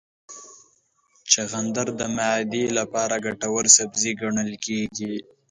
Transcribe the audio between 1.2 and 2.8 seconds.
چغندر د معدې